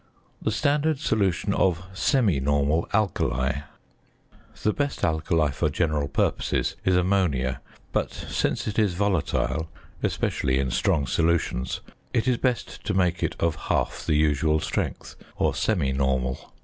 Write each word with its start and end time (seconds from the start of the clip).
The 0.41 0.49
standard 0.49 0.97
solution 0.97 1.53
of 1.53 1.83
semi 1.93 2.39
normal 2.39 2.89
"alkali." 2.91 3.59
The 4.63 4.73
best 4.73 5.03
alkali 5.05 5.51
for 5.51 5.69
general 5.69 6.07
purposes 6.07 6.75
is 6.83 6.95
ammonia, 6.95 7.61
but, 7.91 8.11
since 8.11 8.67
it 8.67 8.79
is 8.79 8.95
volatile 8.95 9.69
(especially 10.01 10.57
in 10.57 10.71
strong 10.71 11.05
solutions), 11.05 11.81
it 12.15 12.27
is 12.27 12.37
best 12.37 12.83
to 12.85 12.95
make 12.95 13.21
it 13.21 13.35
of 13.39 13.55
half 13.69 14.03
the 14.03 14.15
usual 14.15 14.59
strength, 14.59 15.17
or 15.35 15.53
semi 15.53 15.91
normal. 15.91 16.51